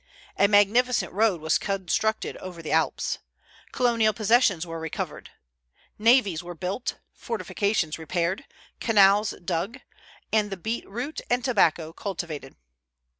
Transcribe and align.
A 0.35 0.47
magnificent 0.47 1.13
road 1.13 1.41
was 1.41 1.59
constructed 1.59 2.35
over 2.37 2.63
the 2.63 2.71
Alps. 2.71 3.19
Colonial 3.71 4.13
possessions 4.13 4.65
were 4.65 4.79
recovered. 4.79 5.29
Navies 5.99 6.41
were 6.43 6.55
built, 6.55 6.95
fortifications 7.13 7.99
repaired, 7.99 8.45
canals 8.79 9.35
dug, 9.45 9.77
and 10.33 10.49
the 10.51 10.57
beet 10.57 10.89
root 10.89 11.21
and 11.29 11.45
tobacco 11.45 11.93
cultivated. 11.93 12.55